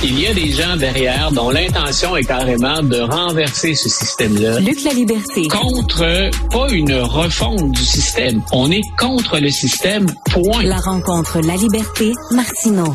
[0.00, 4.60] Il y a des gens derrière dont l'intention est carrément de renverser ce système-là.
[4.60, 5.48] Luc la liberté.
[5.48, 8.40] Contre, pas une refonte du système.
[8.52, 10.62] On est contre le système, point.
[10.62, 12.94] La rencontre La liberté, Martineau.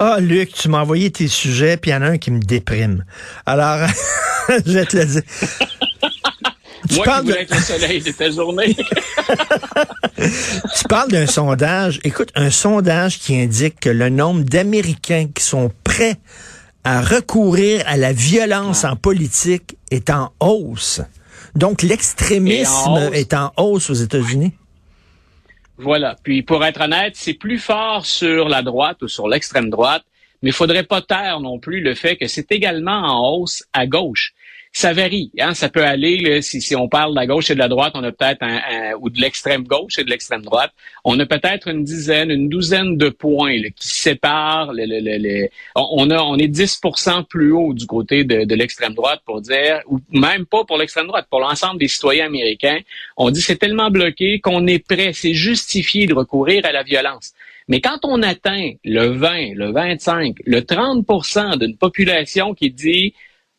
[0.00, 2.40] Ah, Luc, tu m'as envoyé tes sujets, puis il y en a un qui me
[2.40, 3.04] déprime.
[3.46, 3.86] Alors,
[4.66, 5.22] je vais te le dire.
[6.88, 7.36] Tu Moi parles qui de...
[7.36, 8.74] être le soleil de ta journée.
[10.16, 12.00] tu parles d'un sondage.
[12.04, 15.70] Écoute, un sondage qui indique que le nombre d'Américains qui sont
[16.84, 21.00] à recourir à la violence en politique est en hausse.
[21.54, 24.52] Donc, l'extrémisme est en hausse aux États-Unis.
[25.78, 26.16] Voilà.
[26.22, 30.04] Puis, pour être honnête, c'est plus fort sur la droite ou sur l'extrême droite,
[30.42, 33.86] mais il faudrait pas taire non plus le fait que c'est également en hausse à
[33.86, 34.32] gauche
[34.72, 35.32] ça varie.
[35.38, 35.54] Hein?
[35.54, 38.04] Ça peut aller, si, si on parle de la gauche et de la droite, on
[38.04, 40.72] a peut-être un, ou de l'extrême gauche et de l'extrême droite,
[41.04, 44.72] on a peut-être une dizaine, une douzaine de points qui séparent.
[44.72, 49.40] Le, on, a, on est 10% plus haut du côté de, de l'extrême droite pour
[49.40, 52.78] dire, ou même pas pour l'extrême droite, pour l'ensemble des citoyens américains.
[53.16, 57.32] On dit c'est tellement bloqué qu'on est prêt, c'est justifié de recourir à la violence.
[57.66, 63.14] Mais quand on atteint le 20, le 25, le 30% d'une population qui dit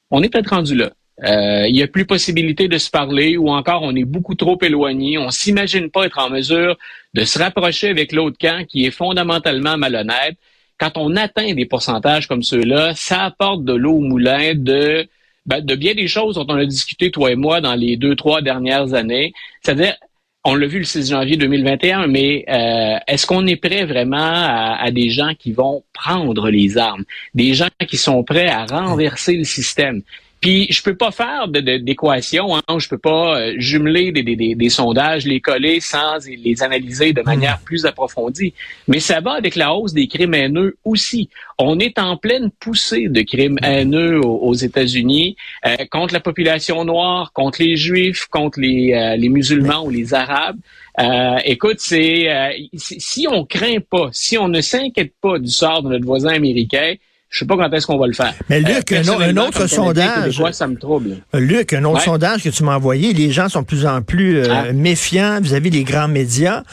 [0.10, 0.92] on est peut-être rendu là.
[1.24, 4.58] Euh, il n'y a plus possibilité de se parler ou encore on est beaucoup trop
[4.62, 5.18] éloigné.
[5.18, 6.78] On s'imagine pas être en mesure
[7.14, 10.38] de se rapprocher avec l'autre camp qui est fondamentalement malhonnête.
[10.80, 15.08] Quand on atteint des pourcentages comme ceux-là, ça apporte de l'eau au moulin de,
[15.46, 18.42] ben, bien des choses dont on a discuté, toi et moi, dans les deux, trois
[18.42, 19.32] dernières années.
[19.62, 19.96] C'est-à-dire,
[20.44, 24.90] on l'a vu le 6 janvier 2021, mais euh, est-ce qu'on est prêt vraiment à,
[24.90, 27.04] des gens qui vont prendre les armes,
[27.36, 30.02] des gens qui sont prêts à renverser le système?
[30.42, 34.56] Puis je peux pas faire d'équation, de, hein, je peux pas euh, jumeler des, des,
[34.56, 37.64] des, sondages, les coller sans les analyser de manière hmm.
[37.64, 38.56] plus approfondie.
[38.88, 41.30] Mais ça va avec la hausse des crimes haineux aussi.
[41.60, 43.66] On est en pleine poussée de crimes hmm.
[43.66, 45.36] haineux aux, États-Unis
[45.68, 50.16] euh, contre la population noire, contre les Juifs, contre les, euh, les musulmans ou les
[50.16, 50.58] Arabes.
[51.00, 52.28] Euh, écoute, c'est
[52.74, 56.96] si on craint pas, si on ne s'inquiète pas du sort de notre voisin américain,
[57.32, 58.34] je sais pas quand est-ce qu'on va le faire.
[58.50, 60.42] Mais Luc, euh, un, autre sondage.
[60.52, 61.16] ça me trouble.
[61.34, 64.40] Luc, un autre sondage que tu m'as envoyé, les gens sont de plus en plus
[64.40, 64.74] euh, ah.
[64.74, 66.64] méfiants vis-à-vis des grands médias.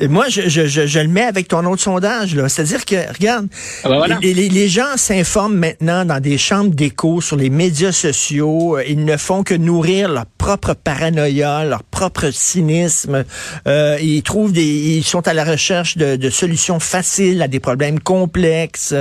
[0.00, 2.34] moi, je, je, je, le mets avec ton autre sondage.
[2.34, 2.48] là.
[2.48, 3.48] C'est-à-dire que, regarde,
[3.84, 8.78] ah ben les, les, gens s'informent maintenant dans des chambres d'écho sur les médias sociaux.
[8.88, 13.26] Ils ne font que nourrir leur propre paranoïa, leur propre cynisme.
[13.68, 17.60] Euh, ils trouvent des, ils sont à la recherche de, de solutions faciles à des
[17.60, 18.94] problèmes complexes.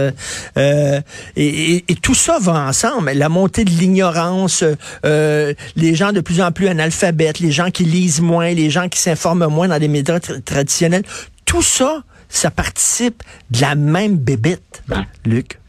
[0.58, 1.00] Euh,
[1.36, 3.12] et, tout ça va ensemble.
[3.12, 4.64] La montée de l'ignorance,
[5.06, 8.90] euh, les gens de plus en plus analphabètes, les gens qui lisent moins, les gens
[8.90, 11.04] qui s'informent moins dans les médias traditionnels,
[11.46, 14.84] tout ça, ça participe de la même bébête,
[15.26, 15.60] Luc.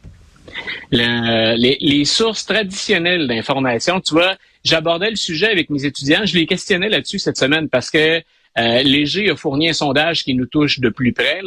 [0.91, 6.89] les, sources traditionnelles d'information, tu vois, j'abordais le sujet avec mes étudiants, je les questionnais
[6.89, 8.23] là-dessus cette semaine parce que
[8.59, 11.41] euh, Léger a fourni un sondage qui nous touche de plus près,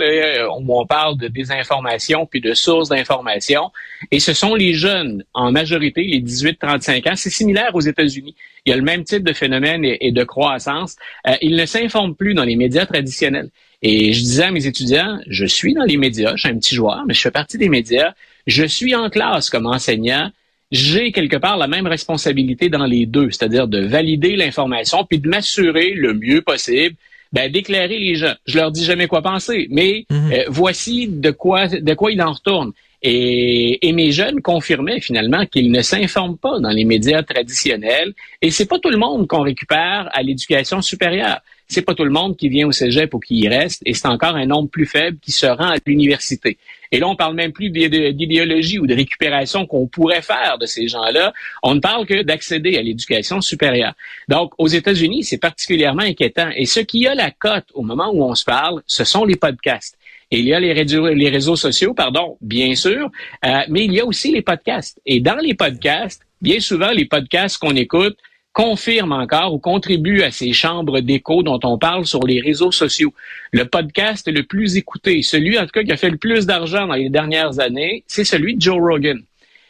[0.49, 3.71] on parle de désinformation puis de sources d'information.
[4.11, 7.15] Et ce sont les jeunes, en majorité, les 18-35 ans.
[7.15, 8.35] C'est similaire aux États-Unis.
[8.65, 10.95] Il y a le même type de phénomène et, de croissance.
[11.27, 13.49] Euh, ils ne s'informent plus dans les médias traditionnels.
[13.81, 16.75] Et je disais à mes étudiants, je suis dans les médias, je suis un petit
[16.75, 18.13] joueur, mais je fais partie des médias.
[18.45, 20.31] Je suis en classe comme enseignant
[20.71, 25.27] j'ai quelque part la même responsabilité dans les deux, c'est-à-dire de valider l'information puis de
[25.27, 26.95] m'assurer le mieux possible
[27.31, 28.33] ben, d'éclairer les gens.
[28.45, 30.31] Je leur dis jamais quoi penser, mais mhm.
[30.31, 32.71] euh, voici de quoi de quoi il en retourne.
[33.01, 38.13] Et, et mes jeunes confirmaient finalement qu'ils ne s'informent pas dans les médias traditionnels.
[38.41, 41.39] Et c'est pas tout le monde qu'on récupère à l'éducation supérieure.
[41.67, 43.81] C'est pas tout le monde qui vient au cégep ou qui y reste.
[43.85, 46.57] Et c'est encore un nombre plus faible qui se rend à l'université.
[46.91, 50.87] Et là, on parle même plus d'idéologie ou de récupération qu'on pourrait faire de ces
[50.87, 51.33] gens-là.
[51.61, 53.93] On ne parle que d'accéder à l'éducation supérieure.
[54.27, 56.49] Donc, aux États-Unis, c'est particulièrement inquiétant.
[56.55, 59.35] Et ce qui a la cote au moment où on se parle, ce sont les
[59.35, 59.98] podcasts.
[60.31, 63.09] Il y a les réseaux, les réseaux sociaux, pardon, bien sûr,
[63.45, 65.01] euh, mais il y a aussi les podcasts.
[65.05, 68.15] Et dans les podcasts, bien souvent, les podcasts qu'on écoute,
[68.53, 73.13] confirme encore ou contribue à ces chambres d'écho dont on parle sur les réseaux sociaux.
[73.51, 76.85] Le podcast le plus écouté, celui en tout cas qui a fait le plus d'argent
[76.85, 79.21] dans les dernières années, c'est celui de Joe Rogan.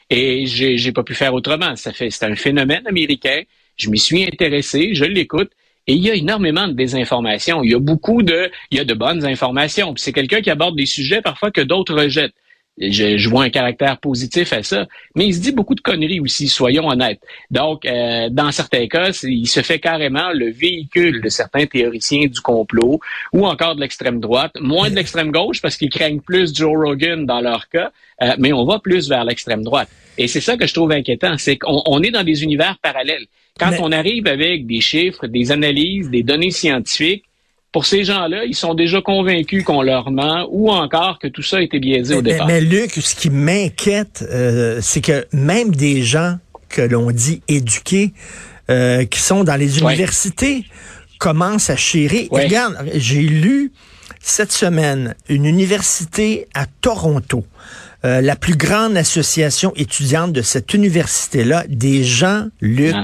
[0.10, 1.76] Et j'ai, j'ai pas pu faire autrement.
[1.76, 3.44] Ça fait, c'est un phénomène américain.
[3.78, 5.52] Je m'y suis intéressé, je l'écoute.
[5.90, 7.64] Et il y a énormément de désinformation.
[7.64, 9.92] Il y a beaucoup de, il y a de bonnes informations.
[9.96, 12.36] Puis c'est quelqu'un qui aborde des sujets parfois que d'autres rejettent
[12.80, 14.88] Je, vois un caractère positif à ça.
[15.16, 17.22] Mais il se dit beaucoup de conneries aussi, soyons honnêtes.
[17.52, 22.40] Donc, euh, dans certains cas, il se fait carrément le véhicule de certains théoriciens du
[22.40, 23.00] complot
[23.34, 27.26] ou encore de l'extrême droite, moins de l'extrême gauche parce qu'ils craignent plus Joe Rogan
[27.26, 27.92] dans leur cas,
[28.22, 29.90] euh, mais on va plus vers l'extrême droite.
[30.18, 33.26] Et c'est ça que je trouve inquiétant, c'est qu'on est dans des univers parallèles.
[33.60, 37.26] Quand on arrive avec des chiffres, des analyses, des données scientifiques,
[37.72, 41.58] pour ces gens-là, ils sont déjà convaincus qu'on leur ment ou encore que tout ça
[41.58, 42.48] a été biaisé au départ.
[42.48, 46.38] Mais, Luc, ce qui m'inquiète, euh, c'est que même des gens
[46.68, 48.14] que l'on dit éduqués,
[48.70, 50.64] euh, qui sont dans les universités,
[51.20, 52.28] commencent à chérir.
[52.32, 53.72] Regarde, j'ai lu
[54.20, 57.46] cette semaine une université à Toronto.
[58.06, 63.04] Euh, la plus grande association étudiante de cette université-là, des gens, Luc, ah.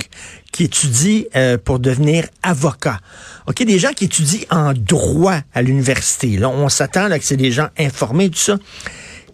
[0.56, 1.24] Qui étudient
[1.66, 3.00] pour devenir avocat.
[3.46, 6.38] OK, des gens qui étudient en droit à l'université.
[6.38, 8.58] Là, on s'attend là que c'est des gens informés, tout ça.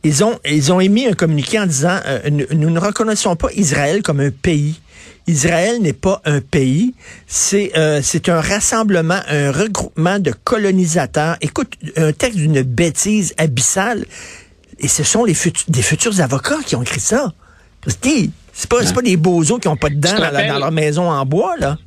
[0.04, 4.02] Ils ont, ils ont émis un communiqué en disant euh, nous ne reconnaissons pas Israël
[4.02, 4.80] comme un pays.
[5.28, 6.96] Israël n'est pas un pays,
[7.28, 11.38] c'est euh, c'est un rassemblement, un regroupement de colonisateurs.
[11.42, 14.06] Écoute, un texte d'une bêtise abyssale.
[14.80, 15.36] Et ce sont les
[15.68, 17.32] des futurs avocats qui ont écrit ça.
[18.62, 21.26] C'est pas, pas des bozos qui ont pas de dents dans, dans, leur maison en
[21.26, 21.80] bois, là.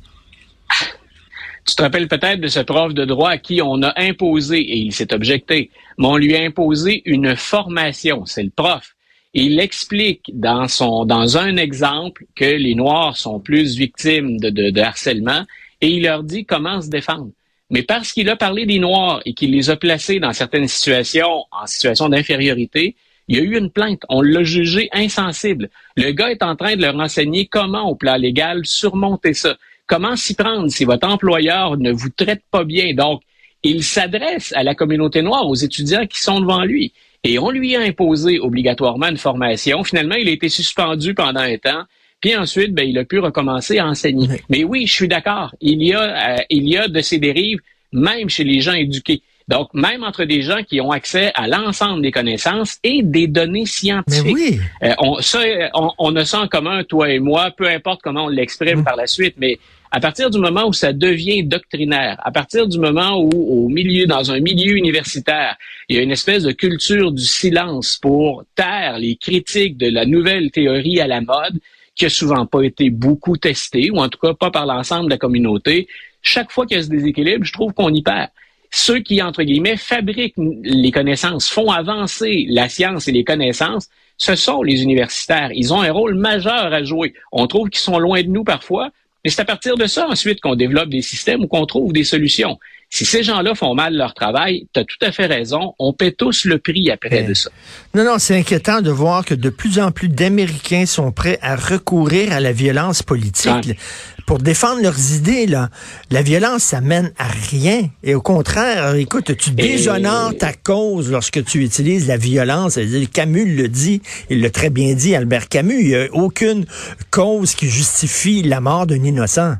[1.65, 4.75] Tu te rappelles peut-être de ce prof de droit à qui on a imposé, et
[4.75, 8.93] il s'est objecté, mais on lui a imposé une formation, c'est le prof.
[9.33, 14.49] Et il explique dans son dans un exemple que les Noirs sont plus victimes de,
[14.49, 15.45] de, de harcèlement
[15.79, 17.31] et il leur dit comment se défendre.
[17.69, 21.45] Mais parce qu'il a parlé des Noirs et qu'il les a placés dans certaines situations
[21.51, 22.95] en situation d'infériorité,
[23.27, 24.01] il y a eu une plainte.
[24.09, 25.69] On l'a jugé insensible.
[25.95, 29.57] Le gars est en train de leur enseigner comment, au plan légal, surmonter ça.
[29.87, 32.93] Comment s'y prendre si votre employeur ne vous traite pas bien?
[32.93, 33.21] Donc,
[33.63, 36.93] il s'adresse à la communauté noire, aux étudiants qui sont devant lui.
[37.23, 39.83] Et on lui a imposé obligatoirement une formation.
[39.83, 41.83] Finalement, il a été suspendu pendant un temps.
[42.21, 44.27] Puis ensuite, ben, il a pu recommencer à enseigner.
[44.49, 45.53] Mais oui, je suis d'accord.
[45.61, 47.59] Il y a, euh, il y a de ces dérives,
[47.91, 49.21] même chez les gens éduqués.
[49.47, 53.67] Donc, même entre des gens qui ont accès à l'ensemble des connaissances et des données
[53.67, 54.33] scientifiques.
[54.33, 54.59] oui.
[54.81, 55.41] Euh, on, ça,
[55.75, 58.83] on, on, a ça en commun, toi et moi, peu importe comment on l'exprime mm.
[58.83, 59.59] par la suite, mais
[59.91, 64.07] à partir du moment où ça devient doctrinaire, à partir du moment où, au milieu,
[64.07, 65.55] dans un milieu universitaire,
[65.87, 70.05] il y a une espèce de culture du silence pour taire les critiques de la
[70.05, 71.59] nouvelle théorie à la mode,
[71.93, 75.11] qui a souvent pas été beaucoup testée, ou en tout cas pas par l'ensemble de
[75.11, 75.87] la communauté,
[76.21, 78.29] chaque fois qu'il y a ce déséquilibre, je trouve qu'on y perd
[78.77, 83.87] ceux qui, entre guillemets, fabriquent les connaissances, font avancer la science et les connaissances,
[84.17, 85.49] ce sont les universitaires.
[85.53, 87.13] Ils ont un rôle majeur à jouer.
[87.31, 88.91] On trouve qu'ils sont loin de nous parfois,
[89.23, 92.03] mais c'est à partir de ça ensuite qu'on développe des systèmes ou qu'on trouve des
[92.03, 92.59] solutions.
[92.95, 96.13] Si ces gens-là font mal leur travail, tu as tout à fait raison, on paie
[96.13, 97.49] tous le prix après de ça.
[97.93, 101.57] Non, non, c'est inquiétant de voir que de plus en plus d'Américains sont prêts à
[101.57, 103.77] recourir à la violence politique
[104.25, 105.45] pour défendre leurs idées.
[105.45, 105.67] Là.
[106.09, 107.89] La violence, ça mène à rien.
[108.01, 112.79] Et au contraire, écoute, tu déshonores ta cause lorsque tu utilises la violence.
[113.11, 116.65] Camus le dit, il l'a très bien dit, Albert Camus, il n'y a aucune
[117.11, 119.55] cause qui justifie la mort d'un innocent.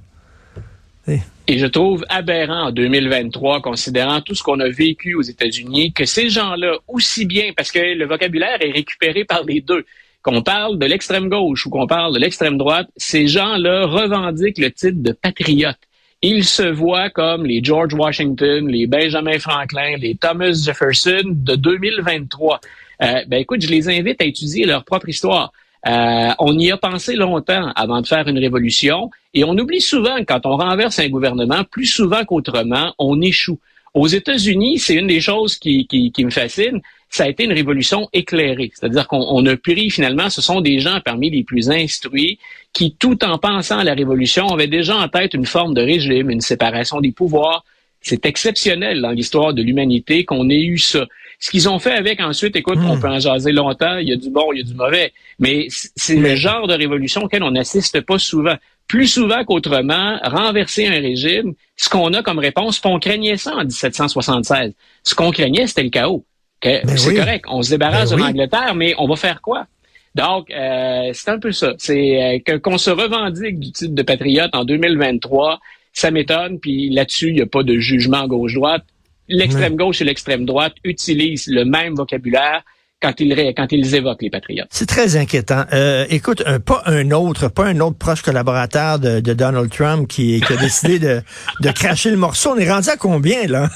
[1.48, 6.06] Et je trouve aberrant en 2023, considérant tout ce qu'on a vécu aux États-Unis, que
[6.06, 9.86] ces gens-là, aussi bien, parce que le vocabulaire est récupéré par les deux,
[10.24, 14.72] qu'on parle de l'extrême gauche ou qu'on parle de l'extrême droite, ces gens-là revendiquent le
[14.72, 15.78] titre de patriote.
[16.24, 22.60] Ils se voient comme les George Washington, les Benjamin Franklin, les Thomas Jefferson de 2023.
[23.04, 25.52] Euh, ben écoute, je les invite à étudier leur propre histoire.
[25.88, 30.18] Euh, on y a pensé longtemps avant de faire une révolution et on oublie souvent
[30.28, 33.60] quand on renverse un gouvernement, plus souvent qu'autrement, on échoue.
[33.94, 38.10] Aux États-Unis, c'est une des choses qui, qui, me fascine, ça a été une révolution
[38.12, 38.72] éclairée.
[38.74, 42.40] C'est-à-dire qu'on a pris finalement, ce sont des gens parmi les plus instruits
[42.74, 46.30] qui, tout en pensant à la révolution, avaient déjà en tête une forme de régime,
[46.30, 47.64] une séparation des pouvoirs.
[48.02, 51.06] C'est exceptionnel dans l'histoire de l'humanité qu'on ait eu ça.
[51.40, 53.00] Ce qu'ils ont fait avec ensuite, écoute, on hmm.
[53.00, 55.68] peut en jaser longtemps, il y a du bon, il y a du mauvais, mais
[55.70, 58.56] c'est le genre de révolution auquel on n'assiste pas souvent.
[58.88, 63.64] Plus souvent qu'autrement, renverser un régime, ce qu'on a comme réponse, on craignait ça en
[63.64, 64.74] 1776.
[65.04, 66.26] Ce qu'on craignait, c'était le chaos.
[66.64, 69.68] Ben c'est correct, on se débarrasse ben de l'Angleterre, mais on va faire quoi?
[70.16, 71.74] Donc, euh, c'est un peu ça.
[71.78, 75.60] C'est euh, qu'on se revendique du titre de patriote en 2023,
[75.92, 76.60] ça m'étonne.
[76.60, 78.86] Puis là-dessus, il n'y a pas de jugement gauche-droite
[79.28, 82.64] l'extrême gauche et l'extrême droite utilisent le même vocabulaire
[83.02, 84.68] quand ils, quand ils évoquent les Patriotes.
[84.72, 85.66] C'est très inquiétant.
[85.74, 90.56] Euh, écoute, pas un autre, pas un autre proche collaborateur de, Donald Trump qui, a
[90.56, 91.22] décidé de,
[91.62, 92.52] de cracher le morceau.
[92.52, 93.70] On est rendu à combien, là?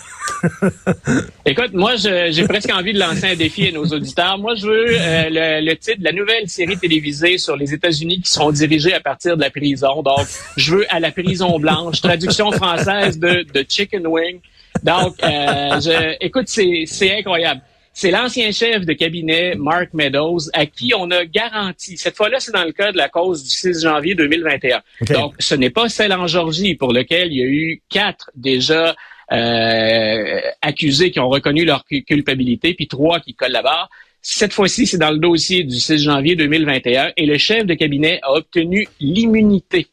[1.45, 4.37] Écoute, moi, j'ai presque envie de lancer un défi à nos auditeurs.
[4.37, 8.31] Moi, je veux euh, le, titre de la nouvelle série télévisée sur les États-Unis qui
[8.31, 10.01] seront dirigés à partir de la prison.
[10.01, 14.39] Donc, je veux à la prison blanche, traduction française de, de Chicken Wing.
[14.83, 17.61] Donc, euh, je, écoute, c'est incroyable.
[17.93, 22.53] C'est l'ancien chef de cabinet, Mark Meadows, à qui on a garanti, cette fois-là, c'est
[22.53, 24.81] dans le cas de la cause du 6 janvier 2021.
[25.09, 28.95] Donc, ce n'est pas celle en Georgie pour lequel il y a eu quatre déjà
[29.31, 33.89] euh, accusés qui ont reconnu leur culpabilité, puis trois qui collaborent.
[34.21, 38.19] Cette fois-ci, c'est dans le dossier du 6 janvier 2021 et le chef de cabinet
[38.21, 39.87] a obtenu l'immunité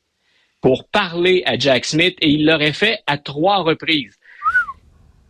[0.60, 4.16] pour parler à Jack Smith et il l'aurait fait à trois reprises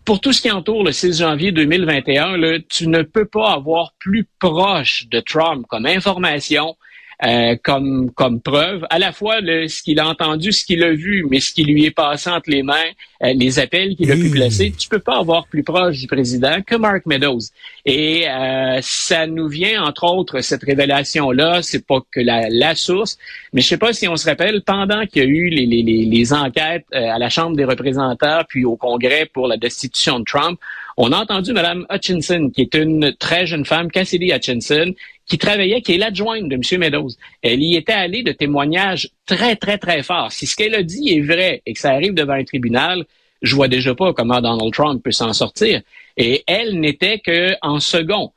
[0.06, 3.92] pour tout ce qui entoure le 6 janvier 2021, là, tu ne peux pas avoir
[3.98, 6.76] plus proche de Trump comme information
[7.24, 10.92] euh, comme comme preuve à la fois le, ce qu'il a entendu, ce qu'il a
[10.92, 12.90] vu, mais ce qui lui est passé entre les mains,
[13.22, 14.70] euh, les appels qu'il a pu placer.
[14.76, 17.40] Tu peux pas avoir plus proche du président que Mark Meadows.
[17.86, 22.74] Et euh, ça nous vient entre autres cette révélation là, c'est pas que la, la
[22.74, 23.16] source,
[23.54, 25.82] mais je sais pas si on se rappelle pendant qu'il y a eu les, les,
[25.82, 30.60] les enquêtes à la Chambre des représentants puis au Congrès pour la destitution de Trump.
[30.98, 34.94] On a entendu Mme Hutchinson, qui est une très jeune femme, Cassidy Hutchinson,
[35.26, 36.80] qui travaillait, qui est l'adjointe de M.
[36.80, 37.10] Meadows.
[37.42, 40.32] Elle y était allée de témoignages très, très, très forts.
[40.32, 43.04] Si ce qu'elle a dit est vrai et que ça arrive devant un tribunal,
[43.42, 45.82] je vois déjà pas comment Donald Trump peut s'en sortir.
[46.16, 48.32] Et elle n'était qu'en second.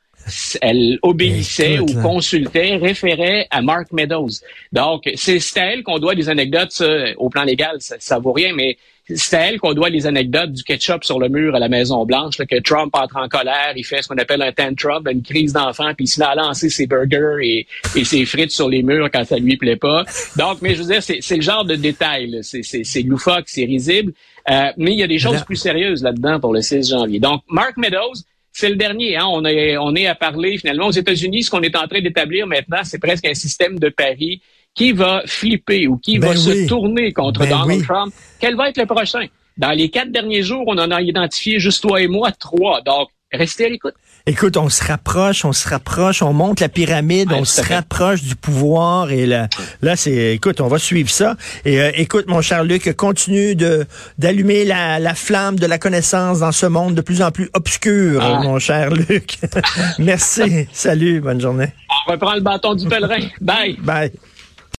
[0.60, 4.28] Elle obéissait ou consultait, référait à Mark Meadows.
[4.70, 6.82] Donc, c'est à elle qu'on doit des anecdotes.
[7.16, 8.76] au plan légal, ça, ça vaut rien, mais
[9.16, 12.04] c'est à elle qu'on doit les anecdotes du ketchup sur le mur à la Maison
[12.04, 15.52] Blanche, que Trump entre en colère, il fait ce qu'on appelle un tantrum, une crise
[15.52, 19.08] d'enfant, puis il se met à lancer ses burgers et, ses frites sur les murs
[19.12, 20.04] quand ça lui plaît pas.
[20.36, 24.12] Donc, mais je veux dire, c'est le genre de détail, c'est loufoque, c'est risible,
[24.50, 27.20] euh, mais il y a des choses plus sérieuses là-dedans pour le 6 janvier.
[27.20, 28.14] Donc, Mark Meadows,
[28.52, 29.16] c'est le dernier.
[29.16, 29.26] Hein?
[29.28, 31.44] On, est, on est à parler finalement aux États-Unis.
[31.44, 34.40] Ce qu'on est en train d'établir maintenant, c'est presque un système de paris
[34.74, 38.68] qui va flipper ou qui va ben se tourner contre ben Donald Trump, quel va
[38.68, 39.26] être le prochain?
[39.56, 42.80] Dans les quatre derniers jours, on en a identifié juste toi et moi trois.
[42.82, 43.94] Donc, restez à l'écoute.
[44.26, 48.36] Écoute, on se rapproche, on se rapproche, on monte la pyramide, on se rapproche du
[48.36, 49.48] pouvoir et là,
[49.80, 51.36] là c'est, écoute, on va suivre ça.
[51.64, 53.86] Et euh, écoute, mon cher Luc, continue de
[54.18, 58.22] d'allumer la, la, flamme de la connaissance dans ce monde de plus en plus obscur,
[58.22, 58.40] ah.
[58.42, 59.38] mon cher Luc.
[59.98, 60.68] Merci.
[60.72, 61.72] Salut, bonne journée.
[62.06, 63.26] On reprend le bâton du pèlerin.
[63.40, 63.76] Bye.
[63.80, 64.12] Bye.